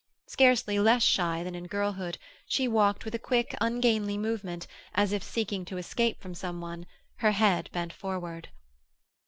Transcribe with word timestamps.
Scarcely 0.25 0.79
less 0.79 1.03
shy 1.03 1.43
than 1.43 1.53
in 1.53 1.67
girlhood, 1.67 2.17
she 2.47 2.67
walked 2.67 3.05
with 3.05 3.13
a 3.13 3.19
quick, 3.19 3.53
ungainly 3.61 4.17
movement 4.17 4.65
as 4.95 5.13
if 5.13 5.21
seeking 5.21 5.63
to 5.65 5.77
escape 5.77 6.19
from 6.19 6.33
some 6.33 6.59
one, 6.59 6.87
her 7.17 7.33
head 7.33 7.69
bent 7.71 7.93
forward. 7.93 8.49